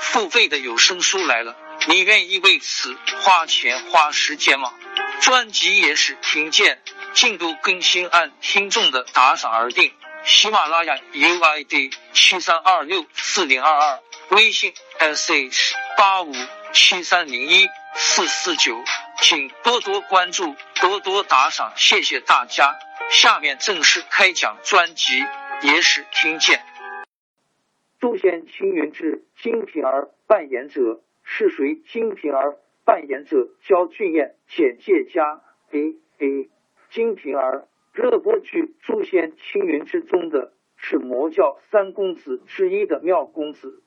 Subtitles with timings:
[0.00, 1.56] 付费的有声书来了。
[1.86, 4.72] 你愿意为此花钱花时间吗？
[5.20, 9.92] 专辑也是听见进度更新按听众的打赏而定。
[10.24, 16.34] 喜马拉雅 UID 七三二六四零二二，微信 sh 八五
[16.72, 18.82] 七三零一四四九，
[19.20, 22.74] 请多多关注，多多打赏，谢谢大家。
[23.10, 25.22] 下面正式开讲专辑，
[25.60, 26.64] 也是听见。
[28.04, 31.00] 诛仙青云志金瓶儿扮演者。
[31.22, 31.76] 是谁？
[31.76, 36.50] 金瓶儿扮演者焦俊艳，简介加 A A。
[36.90, 43.82] 金瓶儿热播剧《诛仙青云之中的是魔教三公子之一的妙公子。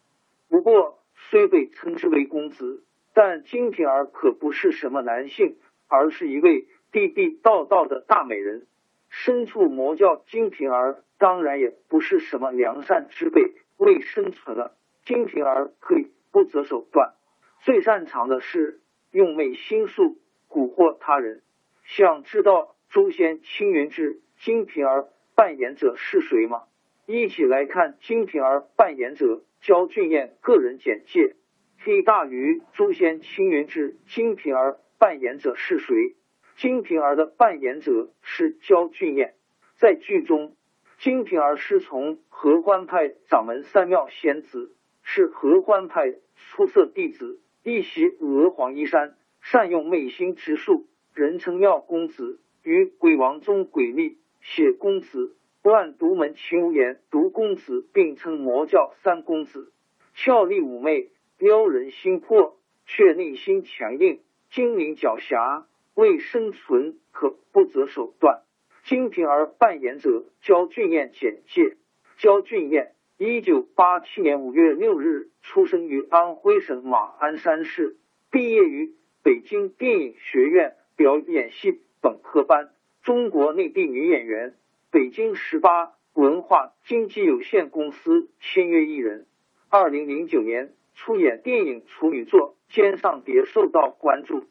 [0.50, 0.98] 不过
[1.30, 8.66] 虽被称之为公子，但金瓶儿可不是什么男性，而是一位地地道道的大美人。
[9.10, 13.54] 身处魔教，金瓶儿当然也不是什么良善之辈。
[13.78, 14.76] 为生存了，
[15.06, 17.14] 金瓶儿可以不择手段。
[17.62, 20.18] 最擅长的是用媚心术
[20.50, 21.42] 蛊惑他人。
[21.84, 26.64] 想知道《诛仙青云志》金瓶儿扮演者是谁吗？
[27.06, 31.36] 一起来看金瓶儿扮演者焦俊艳个人简介。
[31.80, 36.16] 黑大鱼《诛仙青云志》金瓶儿扮演者是谁？
[36.58, 39.36] 金瓶儿的扮演者是焦俊艳。
[39.76, 40.56] 在剧中，
[41.00, 47.40] 金瓶儿师从合欢派掌门三妙仙子，是合欢派出色弟子。
[47.64, 52.40] 一袭鹅黄衣衫，善用媚心之术，人称妙公子。
[52.64, 59.72] 与鬼王中鬼力写公子，万独门秦无言独公子，并称魔教三公子。
[60.16, 64.20] 俏丽妩媚，撩人心魄，却内心强硬，
[64.50, 68.42] 精灵狡黠，为生存可不择手段。
[68.88, 71.76] 金瓶儿扮演者焦俊艳简介：
[72.20, 72.94] 焦俊艳。
[73.18, 77.98] 一九八七年五月六日出生于安徽省马鞍山市，
[78.32, 78.94] 毕业于
[79.24, 82.70] 北京电影学院表演系本科班，
[83.04, 84.56] 中国内地女演员，
[84.90, 89.26] 北京十八文化经纪有限公司签约艺人。
[89.68, 94.46] 二零零九年出演电影处女作《肩上蝶》受到关注。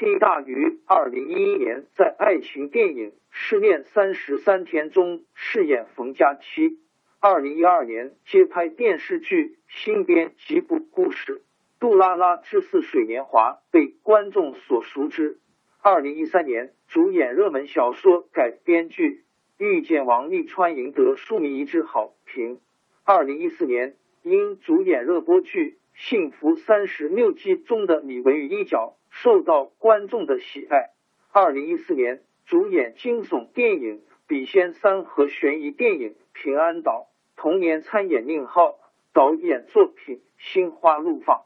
[0.00, 6.78] 黑大鱼二零一一年在爱情电影《失恋三十三天》中饰演冯佳期。
[7.20, 11.34] 二零一二年接拍电视剧《新编辑部故事》，
[11.78, 15.38] 《杜拉拉之似水年华》被观众所熟知。
[15.82, 19.22] 二零一三年主演热门小说改编剧
[19.62, 22.58] 《遇见王沥川》，赢得数迷一致好评。
[23.04, 25.78] 二零一四年因主演热播剧
[26.08, 30.92] 《幸福三十六计》中的李文宇一角，受到观众的喜爱。
[31.30, 37.10] 二零一四年主演惊悚电影《笔仙三》和悬疑电影《平安岛》。
[37.38, 38.78] 同年参演宁浩
[39.12, 41.36] 导演作品《心花怒放》，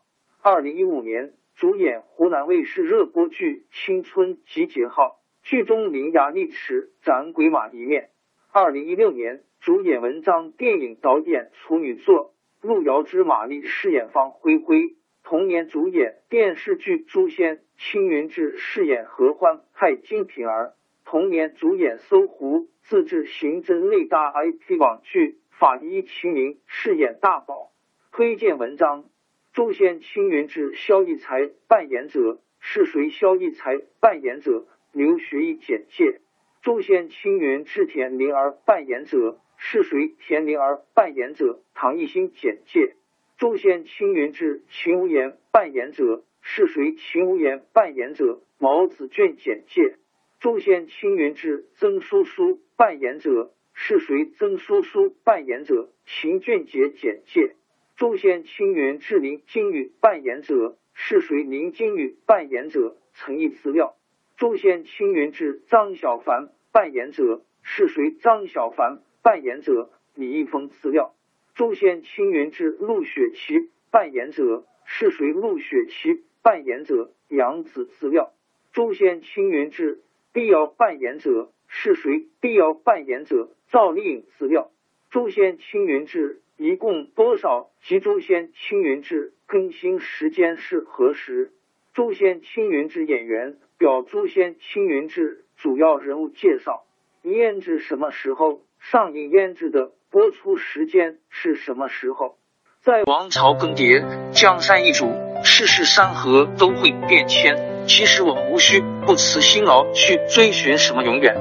[0.41, 8.11] 二零一五年主演湖南卫视热播剧《青春集结号》，剧中伶牙俐齿斩鬼马一面。
[8.53, 12.31] 二零一六年主演文章电影导演处女作
[12.65, 14.95] 《路遥知马力》，饰演方灰灰。
[15.23, 20.73] 同年主演电视剧《诛仙青云志》，饰演合欢派金瓶儿。
[21.05, 25.41] 同年主演搜狐自制刑侦类大 IP 网剧。
[25.51, 27.71] 法医秦明饰演大宝。
[28.13, 29.03] 推荐文章：
[29.53, 33.11] 《诛仙青云志》萧逸才扮演者是谁？
[33.11, 36.05] 萧逸才扮演者刘学义简介：
[36.63, 40.15] 《诛仙青云志》田灵儿扮演者是谁？
[40.21, 42.81] 田灵儿扮演者唐艺昕简介：
[43.37, 46.95] 《诛仙青云志》秦无言扮演者是谁？
[46.95, 49.83] 秦无言扮演者毛子卷简介：
[50.41, 53.51] 《诛仙青云志》曾叔叔扮演者。
[53.77, 54.27] 是谁？
[54.39, 57.41] 曾叔叔扮演者秦俊杰简介：
[57.97, 61.43] 《诛仙青云志》林金宇扮演者是谁？
[61.43, 63.97] 林金宇扮演者诚意资料。
[64.37, 68.13] 诛仙青云志张小凡扮演者是谁？
[68.13, 71.15] 张小凡扮演者李易峰资料。
[71.55, 75.33] 诛仙青云志陆雪琪扮演者是谁？
[75.33, 78.35] 陆雪琪扮演者杨紫资料。
[78.75, 80.03] 诛仙青云志
[80.35, 82.27] 碧瑶扮演者是谁？
[82.41, 84.71] 碧瑶扮演者赵丽颖资料。
[85.09, 88.01] 诛仙青云志一共多少集？
[88.01, 91.51] 诛仙青云志更新时间是何时？
[91.95, 96.85] 诛仙青云志演员表，诛仙青云志主要人物介绍。
[97.23, 98.61] 胭脂什么时候
[98.91, 99.31] 上映？
[99.31, 102.37] 胭脂的播出时间是什么时候？
[102.83, 105.11] 在王朝更迭，江山易主，
[105.43, 107.57] 世事山河都会变迁。
[107.87, 111.35] 其实我们无需不辞辛劳去追寻什么永远，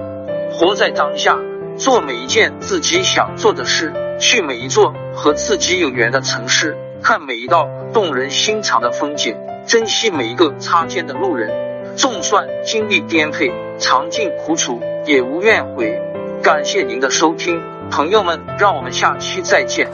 [0.54, 1.38] 活在当下，
[1.76, 3.92] 做每一件自己想做的事，
[4.22, 9.36] 去每一座和自己有缘的城市，看每一道动人心肠的风景。
[9.68, 11.52] 珍惜每一个擦肩的路人，
[11.98, 16.13] 纵算经历颠沛，尝尽苦楚，也无怨悔。
[16.44, 19.90] 感谢您的收听，朋友们，让我们下期再见。